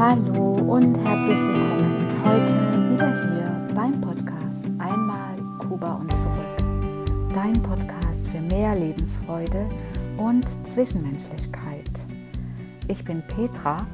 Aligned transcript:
Hallo 0.00 0.52
und 0.52 0.96
herzlich 1.04 1.36
willkommen 1.36 2.08
heute 2.24 2.90
wieder 2.90 3.20
hier 3.20 3.74
beim 3.74 4.00
Podcast 4.00 4.64
Einmal 4.78 5.36
Kuba 5.58 5.96
und 5.96 6.16
zurück. 6.16 7.28
Dein 7.34 7.62
Podcast 7.62 8.26
für 8.28 8.40
mehr 8.40 8.74
Lebensfreude 8.74 9.68
und 10.16 10.66
Zwischenmenschlichkeit. 10.66 11.90
Ich 12.88 13.04
bin 13.04 13.22
Petra 13.26 13.86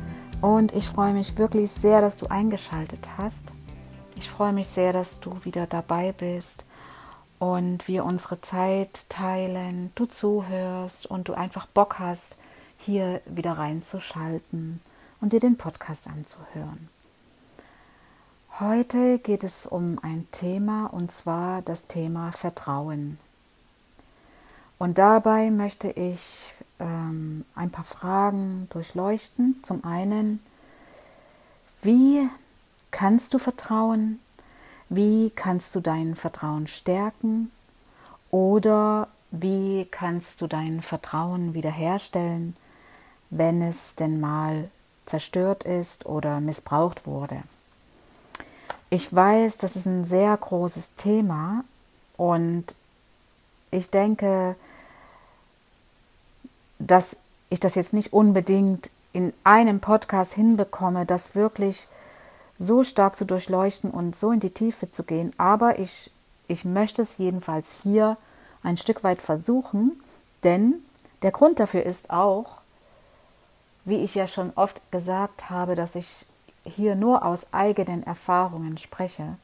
und 0.43 0.73
ich 0.77 0.89
freue 0.89 1.13
mich 1.13 1.37
wirklich 1.39 1.73
sehr, 1.73 2.01
dass 2.01 2.19
du 2.19 2.29
eingeschaltet 2.29 3.09
hast. 3.19 3.53
Ich 4.15 4.31
freue 4.31 4.53
mich 4.53 4.69
sehr, 4.69 4.93
dass 4.93 5.19
du 5.19 5.37
wieder 5.43 5.67
dabei 5.67 6.13
bist 6.13 6.65
und 7.41 7.89
wir 7.89 8.05
unsere 8.05 8.41
Zeit 8.43 9.07
teilen, 9.09 9.91
du 9.97 10.07
zuhörst 10.07 11.07
und 11.07 11.27
du 11.27 11.35
einfach 11.35 11.67
Bock 11.67 11.99
hast, 11.99 12.37
hier 12.79 13.23
wieder 13.27 13.59
reinzuschalten 13.59 14.81
und 15.27 15.33
dir 15.33 15.41
den 15.41 15.59
Podcast 15.59 16.07
anzuhören. 16.07 16.89
Heute 18.61 19.19
geht 19.19 19.43
es 19.43 19.67
um 19.67 19.99
ein 20.01 20.29
Thema 20.31 20.87
und 20.87 21.11
zwar 21.11 21.63
das 21.63 21.89
Thema 21.89 22.31
Vertrauen. 22.31 23.19
Und 24.79 24.99
dabei 24.99 25.51
möchte 25.51 25.91
ich 25.91 26.55
ähm, 26.79 27.45
ein 27.57 27.73
paar 27.73 27.83
Fragen 27.83 28.69
durchleuchten. 28.71 29.57
Zum 29.65 29.85
einen, 29.85 30.39
wie 31.83 32.29
kannst 32.93 33.35
du 33.35 33.39
vertrauen? 33.39 34.21
Wie 34.89 35.31
kannst 35.31 35.75
du 35.75 35.81
dein 35.81 36.15
Vertrauen 36.15 36.69
stärken? 36.69 37.51
Oder 38.31 39.09
wie 39.33 39.89
kannst 39.91 40.41
du 40.41 40.47
dein 40.47 40.83
Vertrauen 40.83 41.53
wiederherstellen, 41.53 42.55
wenn 43.31 43.61
es 43.61 43.97
denn 43.97 44.21
mal 44.21 44.71
zerstört 45.07 45.65
ist 45.65 46.07
oder 46.07 46.41
missbraucht 46.41 47.07
wurde? 47.07 47.43
Ich 48.91 49.13
weiß, 49.13 49.57
das 49.57 49.77
ist 49.77 49.87
ein 49.87 50.05
sehr 50.05 50.37
großes 50.37 50.95
Thema 50.95 51.65
und 52.17 52.75
ich 53.71 53.91
denke, 53.91 54.55
dass 56.79 57.17
ich 57.51 57.61
das 57.61 57.75
jetzt 57.75 57.93
nicht 57.93 58.13
unbedingt 58.13 58.91
in 59.13 59.33
einem 59.45 59.81
Podcast 59.81 60.35
hinbekomme, 60.35 61.07
das 61.07 61.35
wirklich 61.35 61.89
so 62.59 62.85
stark 62.85 63.17
zu 63.17 63.25
durchleuchten 63.25 63.91
und 63.91 64.15
so 64.15 64.31
in 64.31 64.41
die 64.41 64.51
Tiefe 64.51 64.91
zu 64.91 65.05
gehen. 65.05 65.31
Aber 65.39 65.79
ich, 65.79 66.11
ich 66.49 66.65
möchte 66.65 67.03
es 67.03 67.19
jedenfalls 67.19 67.81
hier 67.83 68.17
ein 68.63 68.77
Stück 68.77 69.05
weit 69.05 69.21
versuchen, 69.21 70.01
denn 70.43 70.75
der 71.23 71.31
Grund 71.31 71.61
dafür 71.61 71.85
ist 71.85 72.11
auch, 72.11 72.61
wie 73.87 73.97
ich 73.97 74.15
ja 74.15 74.27
schon 74.27 74.53
oft 74.57 74.93
gesagt 74.93 75.49
habe, 75.49 75.75
dass 75.75 75.95
ich 75.95 76.27
hier 76.65 76.97
nur 76.97 77.25
aus 77.25 77.53
eigenen 77.53 78.03
Erfahrungen 78.03 78.77
spreche, 78.77 79.37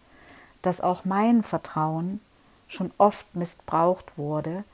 dass 0.61 0.81
auch 0.81 1.05
mein 1.05 1.43
Vertrauen 1.43 2.21
schon 2.69 2.91
oft 2.99 3.35
missbraucht 3.35 4.19
wurde 4.19 4.65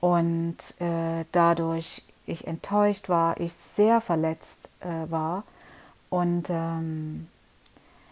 und 0.00 0.56
äh, 0.80 1.24
dadurch 1.32 2.02
ich 2.26 2.46
enttäuscht 2.46 3.08
war, 3.08 3.38
ich 3.38 3.52
sehr 3.52 4.00
verletzt 4.00 4.70
äh, 4.80 5.10
war. 5.10 5.44
Und 6.10 6.50
ähm, 6.50 7.28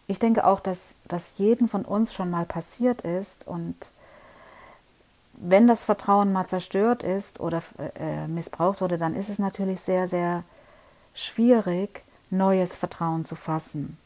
ich 0.07 0.19
denke 0.19 0.47
auch, 0.47 0.61
dass 0.61 0.97
das 1.09 1.39
jedem 1.39 1.69
von 1.69 1.85
uns 1.85 2.13
schon 2.13 2.31
mal 2.31 2.45
passiert 2.45 3.03
ist 3.03 3.47
und 3.47 3.93
wenn 5.33 5.67
das 5.67 5.83
Vertrauen 5.83 6.33
mal 6.33 6.47
zerstört 6.47 7.03
ist 7.03 7.41
oder 7.41 7.61
äh, 7.99 8.29
missbraucht 8.29 8.81
wurde, 8.81 8.99
dann 8.99 9.15
ist 9.15 9.29
es 9.29 9.41
natürlich 9.41 9.81
sehr, 9.81 10.07
sehr 10.07 10.45
schwierig, 11.15 12.03
neues 12.31 12.77
Vertrauen 12.77 13.25
zu 13.25 13.37
fassen. 13.37 13.97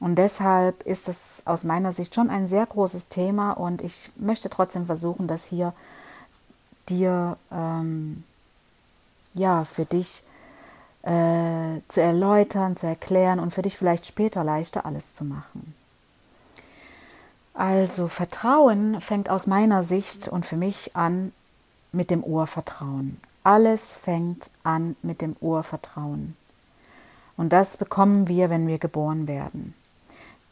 Und 0.00 0.16
deshalb 0.16 0.82
ist 0.82 1.08
es 1.08 1.42
aus 1.46 1.64
meiner 1.64 1.92
Sicht 1.92 2.14
schon 2.14 2.28
ein 2.28 2.48
sehr 2.48 2.66
großes 2.66 3.08
Thema 3.08 3.52
und 3.52 3.82
ich 3.82 4.10
möchte 4.16 4.50
trotzdem 4.50 4.86
versuchen, 4.86 5.26
das 5.26 5.44
hier 5.44 5.72
dir 6.88 7.36
ähm, 7.50 8.24
ja 9.34 9.64
für 9.64 9.84
dich 9.84 10.22
äh, 11.02 11.80
zu 11.88 12.02
erläutern, 12.02 12.76
zu 12.76 12.86
erklären 12.86 13.40
und 13.40 13.54
für 13.54 13.62
dich 13.62 13.78
vielleicht 13.78 14.06
später 14.06 14.44
leichter 14.44 14.84
alles 14.84 15.14
zu 15.14 15.24
machen. 15.24 15.74
Also 17.54 18.08
Vertrauen 18.08 19.00
fängt 19.00 19.30
aus 19.30 19.46
meiner 19.46 19.82
Sicht 19.82 20.28
und 20.28 20.44
für 20.44 20.56
mich 20.56 20.94
an 20.94 21.32
mit 21.90 22.10
dem 22.10 22.22
Urvertrauen. 22.22 23.18
Alles 23.46 23.94
fängt 23.94 24.50
an 24.64 24.96
mit 25.02 25.20
dem 25.20 25.36
Urvertrauen. 25.40 26.36
Und 27.36 27.52
das 27.52 27.76
bekommen 27.76 28.28
wir, 28.28 28.50
wenn 28.50 28.66
wir 28.66 28.78
geboren 28.78 29.28
werden. 29.28 29.74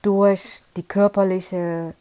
Durch 0.02 0.62
die 0.76 0.82
körperliche 0.82 1.94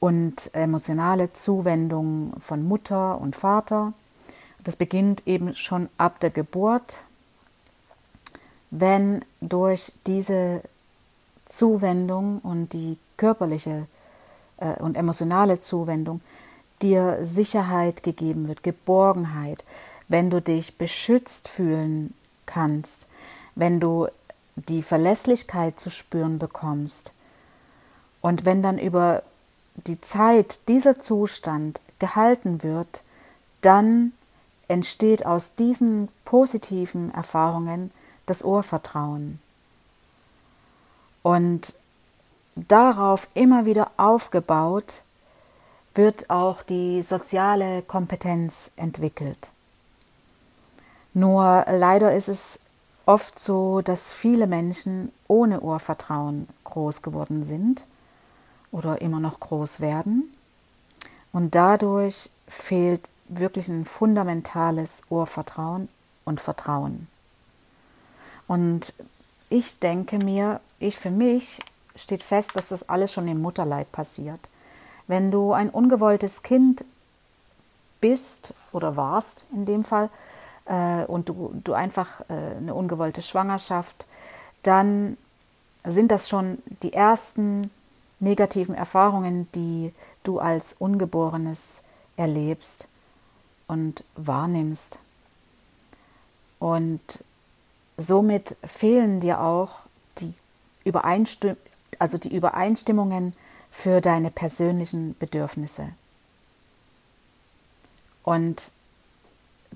und 0.00 0.54
emotionale 0.54 1.32
Zuwendung 1.32 2.34
von 2.40 2.62
Mutter 2.64 3.20
und 3.20 3.36
Vater. 3.36 3.92
Das 4.64 4.76
beginnt 4.76 5.26
eben 5.26 5.54
schon 5.54 5.88
ab 5.96 6.20
der 6.20 6.30
Geburt 6.30 7.02
wenn 8.72 9.22
durch 9.42 9.92
diese 10.06 10.62
Zuwendung 11.44 12.40
und 12.40 12.72
die 12.72 12.96
körperliche 13.18 13.86
äh, 14.56 14.82
und 14.82 14.96
emotionale 14.96 15.58
Zuwendung 15.58 16.22
dir 16.80 17.18
Sicherheit 17.22 18.02
gegeben 18.02 18.48
wird, 18.48 18.62
Geborgenheit, 18.62 19.62
wenn 20.12 20.28
du 20.28 20.42
dich 20.42 20.76
beschützt 20.76 21.48
fühlen 21.48 22.12
kannst, 22.44 23.08
wenn 23.54 23.80
du 23.80 24.08
die 24.56 24.82
Verlässlichkeit 24.82 25.80
zu 25.80 25.88
spüren 25.88 26.38
bekommst 26.38 27.14
und 28.20 28.44
wenn 28.44 28.62
dann 28.62 28.78
über 28.78 29.22
die 29.74 30.02
Zeit 30.02 30.68
dieser 30.68 30.98
Zustand 30.98 31.80
gehalten 31.98 32.62
wird, 32.62 33.02
dann 33.62 34.12
entsteht 34.68 35.24
aus 35.24 35.54
diesen 35.54 36.08
positiven 36.26 37.12
Erfahrungen 37.14 37.90
das 38.26 38.42
Urvertrauen. 38.42 39.40
Und 41.22 41.78
darauf 42.54 43.28
immer 43.32 43.64
wieder 43.64 43.90
aufgebaut 43.96 45.04
wird 45.94 46.28
auch 46.28 46.62
die 46.62 47.00
soziale 47.00 47.80
Kompetenz 47.80 48.72
entwickelt. 48.76 49.50
Nur 51.14 51.64
leider 51.68 52.14
ist 52.14 52.28
es 52.28 52.60
oft 53.06 53.38
so, 53.38 53.80
dass 53.80 54.12
viele 54.12 54.46
Menschen 54.46 55.12
ohne 55.28 55.60
Urvertrauen 55.60 56.48
groß 56.64 57.02
geworden 57.02 57.44
sind 57.44 57.84
oder 58.70 59.00
immer 59.02 59.20
noch 59.20 59.40
groß 59.40 59.80
werden. 59.80 60.32
Und 61.32 61.54
dadurch 61.54 62.30
fehlt 62.46 63.08
wirklich 63.28 63.68
ein 63.68 63.84
fundamentales 63.84 65.04
Urvertrauen 65.10 65.88
und 66.24 66.40
Vertrauen. 66.40 67.08
Und 68.46 68.92
ich 69.48 69.78
denke 69.78 70.18
mir, 70.18 70.60
ich 70.78 70.96
für 70.96 71.10
mich 71.10 71.60
steht 71.96 72.22
fest, 72.22 72.56
dass 72.56 72.68
das 72.68 72.88
alles 72.88 73.12
schon 73.12 73.28
im 73.28 73.40
Mutterleib 73.40 73.90
passiert. 73.92 74.40
Wenn 75.06 75.30
du 75.30 75.52
ein 75.52 75.70
ungewolltes 75.70 76.42
Kind 76.42 76.84
bist 78.00 78.54
oder 78.72 78.96
warst 78.96 79.46
in 79.52 79.66
dem 79.66 79.84
Fall 79.84 80.10
äh, 80.66 81.04
und 81.04 81.28
du, 81.28 81.52
du 81.64 81.72
einfach 81.74 82.20
äh, 82.22 82.56
eine 82.56 82.74
ungewollte 82.74 83.22
Schwangerschaft, 83.22 84.06
dann 84.62 85.16
sind 85.84 86.10
das 86.10 86.28
schon 86.28 86.58
die 86.82 86.92
ersten 86.92 87.70
negativen 88.20 88.74
Erfahrungen, 88.74 89.48
die 89.54 89.92
du 90.22 90.38
als 90.38 90.74
Ungeborenes 90.74 91.82
erlebst 92.16 92.88
und 93.66 94.04
wahrnimmst. 94.14 95.00
Und 96.60 97.24
somit 97.96 98.56
fehlen 98.64 99.18
dir 99.20 99.40
auch 99.40 99.80
die, 100.18 100.34
Übereinstimm 100.84 101.56
also 101.98 102.18
die 102.18 102.34
Übereinstimmungen 102.34 103.32
für 103.70 104.00
deine 104.00 104.30
persönlichen 104.30 105.16
Bedürfnisse. 105.18 105.88
Und 108.24 108.72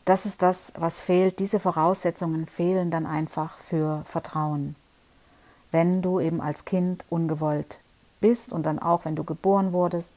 das 0.06 0.24
ist 0.24 0.40
das, 0.40 0.72
was 0.78 1.02
fehlt. 1.02 1.38
Diese 1.38 1.60
Voraussetzungen 1.60 2.46
fehlen 2.46 2.90
dann 2.90 3.04
einfach 3.04 3.58
für 3.58 4.02
Vertrauen. 4.04 4.74
Wenn 5.70 6.00
du 6.00 6.18
eben 6.20 6.40
als 6.40 6.64
Kind 6.64 7.04
ungewollt 7.10 7.80
bist 8.20 8.52
und 8.52 8.64
dann 8.64 8.78
auch, 8.78 9.04
wenn 9.04 9.16
du 9.16 9.24
geboren 9.24 9.72
wurdest, 9.72 10.14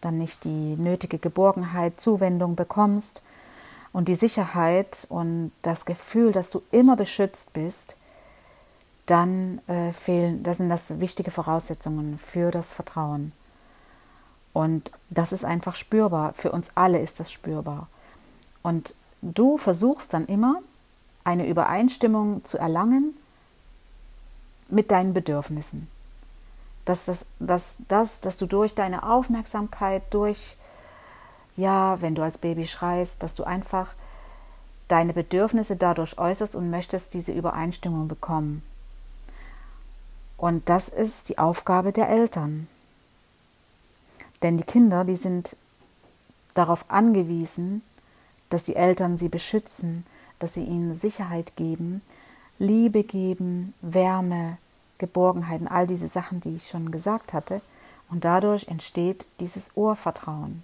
dann 0.00 0.16
nicht 0.16 0.44
die 0.44 0.76
nötige 0.76 1.18
Geborgenheit, 1.18 2.00
Zuwendung 2.00 2.56
bekommst, 2.56 3.22
und 3.94 4.08
die 4.08 4.16
Sicherheit 4.16 5.06
und 5.08 5.52
das 5.62 5.86
Gefühl, 5.86 6.32
dass 6.32 6.50
du 6.50 6.62
immer 6.72 6.96
beschützt 6.96 7.52
bist, 7.52 7.96
dann 9.06 9.60
äh, 9.68 9.92
fehlen, 9.92 10.42
das 10.42 10.56
sind 10.56 10.68
das 10.68 10.98
wichtige 10.98 11.30
Voraussetzungen 11.30 12.18
für 12.18 12.50
das 12.50 12.72
Vertrauen. 12.72 13.30
Und 14.52 14.90
das 15.10 15.32
ist 15.32 15.44
einfach 15.44 15.76
spürbar. 15.76 16.34
Für 16.34 16.50
uns 16.50 16.72
alle 16.74 17.00
ist 17.00 17.20
das 17.20 17.30
spürbar. 17.30 17.86
Und 18.62 18.96
du 19.32 19.58
versuchst 19.58 20.12
dann 20.12 20.26
immer, 20.26 20.60
eine 21.24 21.46
Übereinstimmung 21.46 22.44
zu 22.44 22.58
erlangen 22.58 23.16
mit 24.68 24.90
deinen 24.90 25.14
Bedürfnissen. 25.14 25.88
Dass, 26.84 27.06
das, 27.06 27.24
dass, 27.38 27.76
dass, 27.88 28.20
dass 28.20 28.36
du 28.36 28.46
durch 28.46 28.74
deine 28.74 29.08
Aufmerksamkeit, 29.08 30.02
durch, 30.10 30.56
ja, 31.56 32.00
wenn 32.02 32.14
du 32.14 32.22
als 32.22 32.36
Baby 32.36 32.66
schreist, 32.66 33.22
dass 33.22 33.34
du 33.34 33.44
einfach 33.44 33.94
deine 34.88 35.14
Bedürfnisse 35.14 35.76
dadurch 35.76 36.18
äußerst 36.18 36.54
und 36.54 36.68
möchtest 36.68 37.14
diese 37.14 37.32
Übereinstimmung 37.32 38.06
bekommen. 38.06 38.62
Und 40.36 40.68
das 40.68 40.90
ist 40.90 41.30
die 41.30 41.38
Aufgabe 41.38 41.92
der 41.92 42.10
Eltern. 42.10 42.68
Denn 44.42 44.58
die 44.58 44.64
Kinder, 44.64 45.06
die 45.06 45.16
sind 45.16 45.56
darauf 46.52 46.84
angewiesen, 46.90 47.82
dass 48.54 48.62
die 48.62 48.76
Eltern 48.76 49.18
sie 49.18 49.28
beschützen, 49.28 50.06
dass 50.38 50.54
sie 50.54 50.62
ihnen 50.62 50.94
Sicherheit 50.94 51.56
geben, 51.56 52.02
Liebe 52.60 53.02
geben, 53.02 53.74
Wärme, 53.80 54.58
Geborgenheit 54.98 55.60
und 55.60 55.66
all 55.66 55.88
diese 55.88 56.06
Sachen, 56.06 56.40
die 56.40 56.54
ich 56.54 56.68
schon 56.68 56.92
gesagt 56.92 57.32
hatte. 57.32 57.62
Und 58.08 58.24
dadurch 58.24 58.68
entsteht 58.68 59.26
dieses 59.40 59.72
Urvertrauen. 59.74 60.62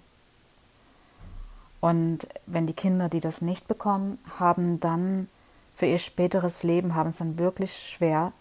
Und 1.81 2.29
wenn 2.45 2.65
die 2.65 2.71
Kinder, 2.71 3.09
die 3.09 3.19
das 3.19 3.41
nicht 3.41 3.67
bekommen, 3.67 4.19
haben 4.39 4.79
dann 4.79 5.27
für 5.75 5.87
ihr 5.87 5.99
späteres 5.99 6.63
Leben, 6.63 6.95
haben 6.95 7.09
es 7.09 7.17
dann 7.17 7.37
wirklich 7.37 7.73
schwer 7.73 8.31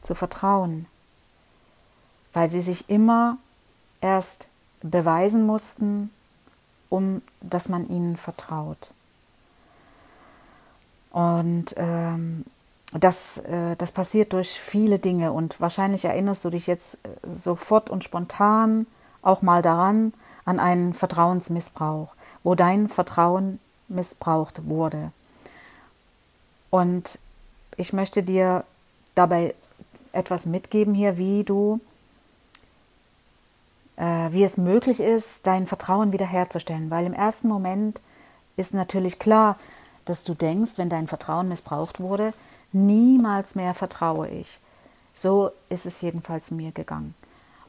zu 0.00 0.14
vertrauen, 0.14 0.86
weil 2.32 2.50
sie 2.50 2.62
sich 2.62 2.88
immer 2.88 3.36
erst 4.00 4.48
beweisen 4.80 5.44
mussten, 5.44 6.10
um 6.90 7.22
dass 7.40 7.70
man 7.70 7.88
ihnen 7.88 8.16
vertraut. 8.18 8.92
Und 11.10 11.74
ähm, 11.76 12.44
das, 12.92 13.38
äh, 13.38 13.76
das 13.76 13.92
passiert 13.92 14.32
durch 14.32 14.60
viele 14.60 14.98
Dinge 14.98 15.32
und 15.32 15.60
wahrscheinlich 15.60 16.04
erinnerst 16.04 16.44
du 16.44 16.50
dich 16.50 16.66
jetzt 16.66 17.06
äh, 17.06 17.08
sofort 17.30 17.88
und 17.88 18.04
spontan 18.04 18.86
auch 19.22 19.42
mal 19.42 19.62
daran, 19.62 20.12
an 20.44 20.60
einen 20.60 20.94
Vertrauensmissbrauch, 20.94 22.14
wo 22.42 22.54
dein 22.54 22.88
Vertrauen 22.88 23.58
missbraucht 23.88 24.68
wurde. 24.68 25.12
Und 26.70 27.18
ich 27.76 27.92
möchte 27.92 28.22
dir 28.22 28.64
dabei 29.14 29.54
etwas 30.12 30.46
mitgeben 30.46 30.94
hier, 30.94 31.18
wie 31.18 31.44
du 31.44 31.80
wie 34.00 34.44
es 34.44 34.56
möglich 34.56 35.00
ist, 35.00 35.46
dein 35.46 35.66
Vertrauen 35.66 36.12
wiederherzustellen. 36.12 36.90
Weil 36.90 37.04
im 37.04 37.12
ersten 37.12 37.48
Moment 37.48 38.00
ist 38.56 38.72
natürlich 38.72 39.18
klar, 39.18 39.56
dass 40.04 40.24
du 40.24 40.34
denkst, 40.34 40.72
wenn 40.76 40.88
dein 40.88 41.06
Vertrauen 41.06 41.48
missbraucht 41.48 42.00
wurde, 42.00 42.32
niemals 42.72 43.54
mehr 43.54 43.74
vertraue 43.74 44.28
ich. 44.28 44.58
So 45.14 45.50
ist 45.68 45.86
es 45.86 46.00
jedenfalls 46.00 46.50
mir 46.50 46.72
gegangen. 46.72 47.14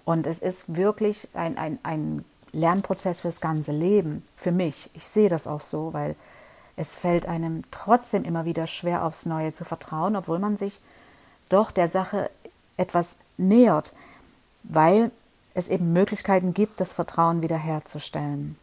Und 0.06 0.26
es 0.26 0.40
ist 0.40 0.76
wirklich 0.76 1.28
ein, 1.34 1.58
ein, 1.58 1.80
ein 1.84 2.26
Lernprozess 2.54 3.22
fürs 3.22 3.42
ganze 3.42 3.72
Leben, 3.72 4.26
für 4.36 4.52
mich. 4.52 4.90
Ich 4.94 5.08
sehe 5.08 5.30
das 5.30 5.48
auch 5.48 5.62
so, 5.62 5.94
weil 5.94 6.16
es 6.76 6.96
fällt 6.96 7.26
einem 7.28 7.64
trotzdem 7.72 8.24
immer 8.24 8.46
wieder 8.46 8.68
schwer 8.68 9.06
aufs 9.06 9.26
Neue 9.26 9.52
zu 9.52 9.66
vertrauen, 9.66 10.16
obwohl 10.16 10.40
man 10.40 10.58
sich 10.58 10.80
doch 11.50 11.72
der 11.72 11.88
Sache 11.88 12.30
etwas 12.78 13.18
nähert, 13.38 13.94
weil 14.64 15.12
es 15.54 15.68
eben 15.68 15.94
Möglichkeiten 15.94 16.54
gibt, 16.54 16.80
das 16.80 16.94
Vertrauen 16.94 17.42
wiederherzustellen. 17.42 18.58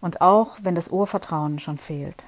Und 0.00 0.20
auch 0.20 0.58
wenn 0.62 0.74
das 0.74 0.88
Urvertrauen 0.88 1.58
schon 1.58 1.78
fehlt. 1.78 2.26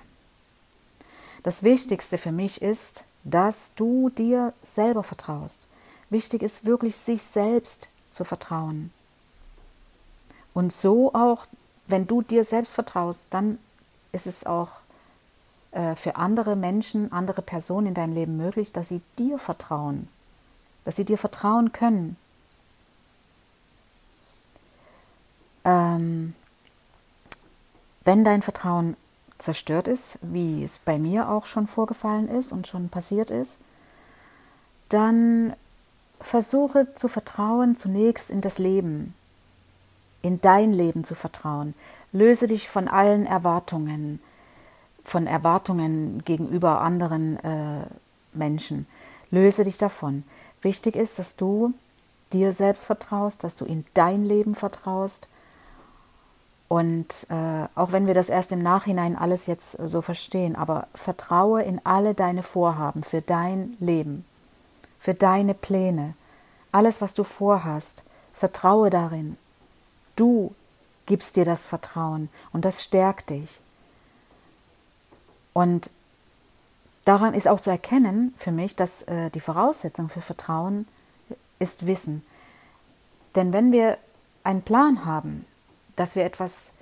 Das 1.42 1.62
Wichtigste 1.62 2.18
für 2.18 2.32
mich 2.32 2.60
ist, 2.62 3.04
dass 3.24 3.70
du 3.76 4.10
dir 4.10 4.52
selber 4.62 5.02
vertraust. 5.02 5.66
Wichtig 6.10 6.42
ist 6.42 6.64
wirklich, 6.64 6.96
sich 6.96 7.22
selbst 7.22 7.88
zu 8.10 8.24
vertrauen. 8.24 8.92
Und 10.54 10.72
so 10.72 11.14
auch, 11.14 11.46
wenn 11.86 12.06
du 12.06 12.22
dir 12.22 12.44
selbst 12.44 12.74
vertraust, 12.74 13.28
dann 13.30 13.58
ist 14.12 14.26
es 14.26 14.46
auch 14.46 14.70
äh, 15.72 15.94
für 15.94 16.16
andere 16.16 16.56
Menschen, 16.56 17.12
andere 17.12 17.42
Personen 17.42 17.88
in 17.88 17.94
deinem 17.94 18.14
Leben 18.14 18.36
möglich, 18.36 18.72
dass 18.72 18.88
sie 18.88 19.02
dir 19.18 19.38
vertrauen, 19.38 20.08
dass 20.84 20.96
sie 20.96 21.04
dir 21.04 21.18
vertrauen 21.18 21.72
können, 21.72 22.16
Ähm, 25.64 26.34
wenn 28.04 28.24
dein 28.24 28.42
Vertrauen 28.42 28.96
zerstört 29.38 29.86
ist, 29.86 30.18
wie 30.22 30.62
es 30.62 30.78
bei 30.78 30.98
mir 30.98 31.28
auch 31.28 31.46
schon 31.46 31.66
vorgefallen 31.66 32.28
ist 32.28 32.52
und 32.52 32.66
schon 32.66 32.88
passiert 32.88 33.30
ist, 33.30 33.60
dann 34.88 35.54
versuche 36.20 36.92
zu 36.92 37.08
vertrauen 37.08 37.76
zunächst 37.76 38.30
in 38.30 38.40
das 38.40 38.58
Leben, 38.58 39.14
in 40.22 40.40
dein 40.40 40.72
Leben 40.72 41.04
zu 41.04 41.14
vertrauen. 41.14 41.74
Löse 42.12 42.46
dich 42.46 42.68
von 42.68 42.88
allen 42.88 43.26
Erwartungen, 43.26 44.20
von 45.04 45.26
Erwartungen 45.26 46.24
gegenüber 46.24 46.80
anderen 46.80 47.38
äh, 47.44 47.86
Menschen. 48.32 48.86
Löse 49.30 49.64
dich 49.64 49.78
davon. 49.78 50.24
Wichtig 50.62 50.96
ist, 50.96 51.18
dass 51.18 51.36
du 51.36 51.74
dir 52.32 52.52
selbst 52.52 52.86
vertraust, 52.86 53.44
dass 53.44 53.56
du 53.56 53.64
in 53.64 53.84
dein 53.94 54.24
Leben 54.24 54.54
vertraust 54.54 55.28
und 56.68 57.26
äh, 57.30 57.66
auch 57.74 57.92
wenn 57.92 58.06
wir 58.06 58.14
das 58.14 58.28
erst 58.28 58.52
im 58.52 58.62
Nachhinein 58.62 59.16
alles 59.16 59.46
jetzt 59.46 59.72
so 59.72 60.02
verstehen, 60.02 60.54
aber 60.54 60.86
vertraue 60.94 61.62
in 61.62 61.80
alle 61.84 62.14
deine 62.14 62.42
Vorhaben 62.42 63.02
für 63.02 63.22
dein 63.22 63.74
Leben, 63.80 64.26
für 65.00 65.14
deine 65.14 65.54
Pläne, 65.54 66.14
alles, 66.70 67.00
was 67.00 67.14
du 67.14 67.24
vorhast, 67.24 68.04
vertraue 68.34 68.90
darin. 68.90 69.38
Du 70.14 70.54
gibst 71.06 71.36
dir 71.36 71.46
das 71.46 71.66
Vertrauen 71.66 72.28
und 72.52 72.66
das 72.66 72.84
stärkt 72.84 73.30
dich. 73.30 73.60
Und 75.54 75.90
daran 77.06 77.32
ist 77.32 77.48
auch 77.48 77.60
zu 77.60 77.70
erkennen 77.70 78.34
für 78.36 78.52
mich, 78.52 78.76
dass 78.76 79.02
äh, 79.02 79.30
die 79.30 79.40
Voraussetzung 79.40 80.10
für 80.10 80.20
Vertrauen 80.20 80.86
ist 81.58 81.86
Wissen. 81.86 82.22
Denn 83.34 83.54
wenn 83.54 83.72
wir 83.72 83.96
einen 84.44 84.62
Plan 84.62 85.06
haben, 85.06 85.46
dass 85.98 86.14
wir 86.14 86.24
etwas 86.24 86.72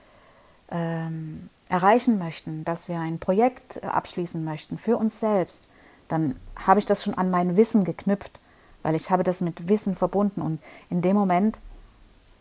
ähm, 0.71 1.49
erreichen 1.69 2.19
möchten, 2.19 2.65
dass 2.65 2.89
wir 2.89 2.99
ein 2.99 3.19
Projekt 3.19 3.83
äh, 3.83 3.87
abschließen 3.87 4.45
möchten 4.45 4.79
für 4.79 4.97
uns 4.97 5.21
selbst, 5.21 5.69
dann 6.09 6.37
habe 6.55 6.79
ich 6.79 6.87
das 6.87 7.03
schon 7.03 7.15
an 7.15 7.31
mein 7.31 7.57
Wissen 7.57 7.85
geknüpft, 7.85 8.41
weil 8.83 8.95
ich 8.95 9.11
habe 9.11 9.25
das 9.25 9.41
mit 9.41 9.69
Wissen 9.69 9.97
verbunden 9.97 10.41
und 10.41 10.61
in 10.91 11.03
dem 11.03 11.17
Moment 11.17 11.61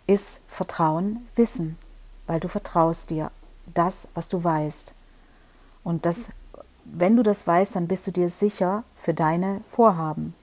ist 0.07 0.41
Vertrauen 0.47 1.27
Wissen, 1.35 1.77
weil 2.27 2.39
du 2.39 2.47
vertraust 2.47 3.09
dir 3.09 3.31
das, 3.73 4.09
was 4.13 4.29
du 4.29 4.43
weißt. 4.43 4.93
Und 5.83 6.05
das, 6.05 6.29
wenn 6.83 7.15
du 7.15 7.23
das 7.23 7.47
weißt, 7.47 7.75
dann 7.75 7.87
bist 7.87 8.05
du 8.05 8.11
dir 8.11 8.29
sicher 8.29 8.83
für 8.95 9.13
deine 9.13 9.61
Vorhaben. 9.69 10.35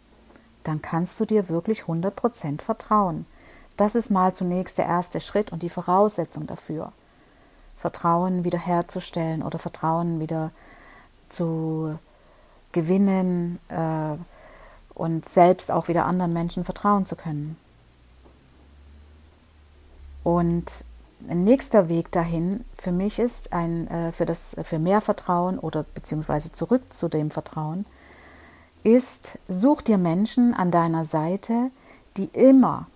Dann 0.64 0.82
kannst 0.82 1.18
du 1.20 1.24
dir 1.24 1.48
wirklich 1.48 1.82
100% 1.82 2.60
vertrauen. 2.60 3.26
Das 3.82 3.96
ist 3.96 4.12
mal 4.12 4.32
zunächst 4.32 4.78
der 4.78 4.86
erste 4.86 5.18
Schritt 5.18 5.50
und 5.50 5.64
die 5.64 5.68
Voraussetzung 5.68 6.46
dafür. 6.46 6.92
Vertrauen 7.76 8.44
wiederherzustellen 8.44 9.42
oder 9.42 9.58
Vertrauen 9.58 10.20
wieder 10.20 10.52
zu 11.26 11.98
gewinnen 12.70 13.58
äh, 13.70 14.14
und 14.94 15.28
selbst 15.28 15.72
auch 15.72 15.88
wieder 15.88 16.06
anderen 16.06 16.32
Menschen 16.32 16.64
vertrauen 16.64 17.06
zu 17.06 17.16
können. 17.16 17.56
Und 20.22 20.84
ein 21.28 21.42
nächster 21.42 21.88
Weg 21.88 22.12
dahin 22.12 22.64
für 22.78 22.92
mich 22.92 23.18
ist 23.18 23.52
ein 23.52 23.88
äh, 23.88 24.12
für 24.12 24.26
das 24.26 24.54
für 24.62 24.78
mehr 24.78 25.00
Vertrauen 25.00 25.58
oder 25.58 25.82
beziehungsweise 25.82 26.52
zurück 26.52 26.92
zu 26.92 27.08
dem 27.08 27.32
Vertrauen 27.32 27.84
ist 28.84 29.40
such 29.48 29.82
dir 29.82 29.98
Menschen 29.98 30.54
an 30.54 30.70
deiner 30.70 31.04
Seite, 31.04 31.72
die 32.16 32.26
immer 32.26 32.86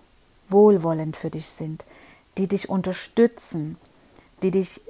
wohlwollend 0.49 1.15
für 1.15 1.29
dich 1.29 1.47
sind, 1.47 1.85
die 2.37 2.47
dich 2.47 2.69
unterstützen, 2.69 3.77
die 4.41 4.51
dich 4.51 4.81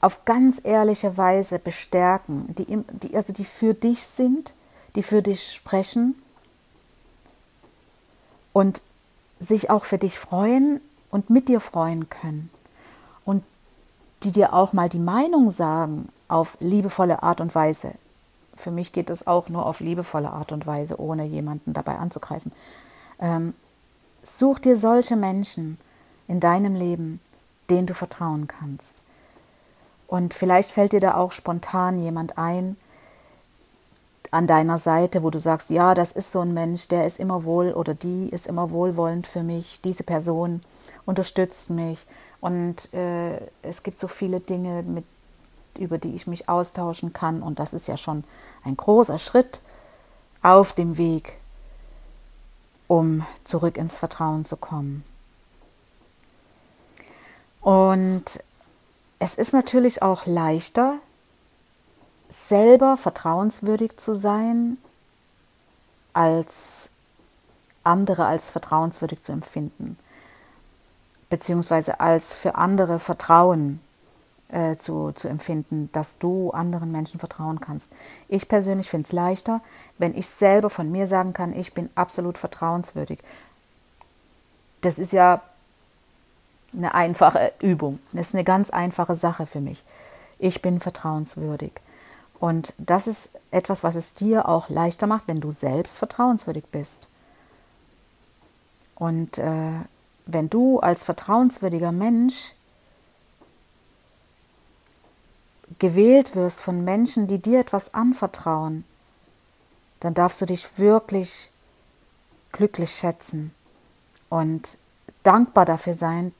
auf 0.00 0.24
ganz 0.24 0.60
ehrliche 0.62 1.16
Weise 1.16 1.58
bestärken, 1.58 2.54
die, 2.54 2.66
die, 3.02 3.16
also 3.16 3.32
die 3.32 3.44
für 3.44 3.74
dich 3.74 4.06
sind, 4.06 4.52
die 4.96 5.02
für 5.02 5.22
dich 5.22 5.52
sprechen 5.52 6.14
und 8.52 8.82
sich 9.40 9.70
auch 9.70 9.84
für 9.84 9.98
dich 9.98 10.18
freuen 10.18 10.80
und 11.10 11.30
mit 11.30 11.48
dir 11.48 11.60
freuen 11.60 12.08
können 12.10 12.50
und 13.24 13.42
die 14.22 14.32
dir 14.32 14.52
auch 14.52 14.72
mal 14.72 14.88
die 14.88 14.98
Meinung 14.98 15.50
sagen 15.50 16.08
auf 16.28 16.56
liebevolle 16.60 17.22
Art 17.22 17.40
und 17.40 17.54
Weise. 17.54 17.92
Für 18.56 18.70
mich 18.70 18.92
geht 18.92 19.10
es 19.10 19.26
auch 19.26 19.48
nur 19.48 19.66
auf 19.66 19.80
liebevolle 19.80 20.30
Art 20.30 20.52
und 20.52 20.66
Weise, 20.66 21.00
ohne 21.00 21.24
jemanden 21.24 21.72
dabei 21.72 21.96
anzugreifen. 21.96 22.52
Ähm, 23.18 23.54
Such 24.24 24.58
dir 24.58 24.76
solche 24.76 25.16
Menschen 25.16 25.78
in 26.28 26.40
deinem 26.40 26.74
Leben, 26.74 27.20
denen 27.70 27.86
du 27.86 27.94
vertrauen 27.94 28.48
kannst. 28.48 29.02
Und 30.06 30.34
vielleicht 30.34 30.70
fällt 30.70 30.92
dir 30.92 31.00
da 31.00 31.14
auch 31.14 31.32
spontan 31.32 31.98
jemand 31.98 32.38
ein, 32.38 32.76
an 34.30 34.46
deiner 34.46 34.78
Seite, 34.78 35.22
wo 35.22 35.30
du 35.30 35.38
sagst, 35.38 35.70
ja, 35.70 35.94
das 35.94 36.10
ist 36.12 36.32
so 36.32 36.40
ein 36.40 36.52
Mensch, 36.54 36.88
der 36.88 37.06
ist 37.06 37.20
immer 37.20 37.44
wohl 37.44 37.72
oder 37.72 37.94
die 37.94 38.28
ist 38.30 38.48
immer 38.48 38.70
wohlwollend 38.70 39.26
für 39.26 39.44
mich, 39.44 39.80
diese 39.82 40.02
Person 40.02 40.60
unterstützt 41.06 41.70
mich 41.70 42.04
und 42.40 42.92
äh, 42.92 43.38
es 43.62 43.84
gibt 43.84 43.98
so 44.00 44.08
viele 44.08 44.40
Dinge, 44.40 44.82
mit, 44.82 45.04
über 45.78 45.98
die 45.98 46.16
ich 46.16 46.26
mich 46.26 46.48
austauschen 46.48 47.12
kann 47.12 47.42
und 47.42 47.60
das 47.60 47.74
ist 47.74 47.86
ja 47.86 47.96
schon 47.96 48.24
ein 48.64 48.76
großer 48.76 49.18
Schritt 49.18 49.60
auf 50.42 50.72
dem 50.72 50.98
Weg, 50.98 51.38
um 52.86 53.26
zurück 53.44 53.76
ins 53.76 53.96
Vertrauen 53.96 54.44
zu 54.44 54.56
kommen. 54.56 55.04
Und 57.60 58.24
es 59.18 59.36
ist 59.36 59.52
natürlich 59.52 60.02
auch 60.02 60.26
leichter, 60.26 60.98
selber 62.28 62.96
vertrauenswürdig 62.96 63.96
zu 63.96 64.14
sein, 64.14 64.76
als 66.12 66.90
andere 67.84 68.26
als 68.26 68.50
vertrauenswürdig 68.50 69.20
zu 69.20 69.32
empfinden, 69.32 69.96
beziehungsweise 71.28 72.00
als 72.00 72.34
für 72.34 72.54
andere 72.54 72.98
Vertrauen 72.98 73.80
äh, 74.48 74.76
zu, 74.76 75.12
zu 75.12 75.28
empfinden, 75.28 75.90
dass 75.92 76.18
du 76.18 76.50
anderen 76.50 76.92
Menschen 76.92 77.18
vertrauen 77.18 77.60
kannst. 77.60 77.92
Ich 78.28 78.48
persönlich 78.48 78.88
finde 78.88 79.04
es 79.04 79.12
leichter, 79.12 79.60
wenn 79.98 80.16
ich 80.16 80.28
selber 80.28 80.70
von 80.70 80.90
mir 80.90 81.06
sagen 81.06 81.32
kann, 81.32 81.54
ich 81.54 81.74
bin 81.74 81.90
absolut 81.94 82.38
vertrauenswürdig. 82.38 83.18
Das 84.80 84.98
ist 84.98 85.12
ja 85.12 85.42
eine 86.76 86.94
einfache 86.94 87.52
Übung. 87.60 87.98
Das 88.12 88.28
ist 88.28 88.34
eine 88.34 88.44
ganz 88.44 88.70
einfache 88.70 89.14
Sache 89.14 89.46
für 89.46 89.60
mich. 89.60 89.84
Ich 90.38 90.60
bin 90.62 90.80
vertrauenswürdig. 90.80 91.72
Und 92.40 92.74
das 92.78 93.06
ist 93.06 93.30
etwas, 93.50 93.84
was 93.84 93.94
es 93.94 94.14
dir 94.14 94.48
auch 94.48 94.68
leichter 94.68 95.06
macht, 95.06 95.28
wenn 95.28 95.40
du 95.40 95.50
selbst 95.50 95.98
vertrauenswürdig 95.98 96.64
bist. 96.70 97.08
Und 98.96 99.38
äh, 99.38 99.72
wenn 100.26 100.50
du 100.50 100.80
als 100.80 101.04
vertrauenswürdiger 101.04 101.92
Mensch 101.92 102.54
gewählt 105.78 106.34
wirst 106.36 106.60
von 106.60 106.84
Menschen, 106.84 107.26
die 107.26 107.40
dir 107.40 107.60
etwas 107.60 107.94
anvertrauen, 107.94 108.84
dann 110.00 110.14
darfst 110.14 110.40
du 110.40 110.46
dich 110.46 110.78
wirklich 110.78 111.50
glücklich 112.52 112.90
schätzen 112.90 113.54
und 114.28 114.78
dankbar 115.22 115.64
dafür 115.64 115.94
sein, 115.94 116.32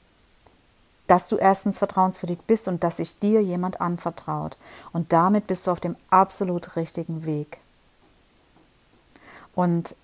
dass 1.07 1.29
du 1.29 1.37
erstens 1.37 1.77
vertrauenswürdig 1.77 2.39
bist 2.47 2.67
und 2.67 2.83
dass 2.83 2.97
sich 2.97 3.19
dir 3.19 3.41
jemand 3.41 3.81
anvertraut. 3.81 4.57
Und 4.91 5.13
damit 5.13 5.47
bist 5.47 5.67
du 5.67 5.71
auf 5.71 5.79
dem 5.79 5.95
absolut 6.09 6.75
richtigen 6.75 7.25
Weg. 7.25 7.59
Und 9.53 9.95